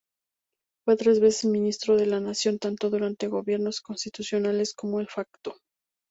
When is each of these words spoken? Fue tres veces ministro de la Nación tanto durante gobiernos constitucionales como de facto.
Fue 0.83 0.95
tres 0.97 1.19
veces 1.19 1.45
ministro 1.45 1.95
de 1.95 2.07
la 2.07 2.19
Nación 2.19 2.57
tanto 2.57 2.89
durante 2.89 3.27
gobiernos 3.27 3.81
constitucionales 3.81 4.73
como 4.73 4.97
de 4.97 5.05
facto. 5.05 5.57